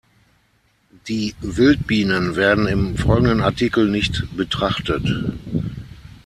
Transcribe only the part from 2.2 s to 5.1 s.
werden im folgenden Artikel nicht betrachtet.